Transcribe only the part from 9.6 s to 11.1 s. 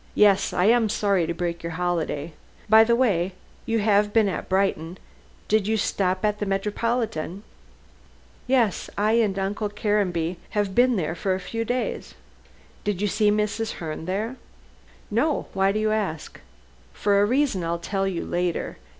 Caranby have been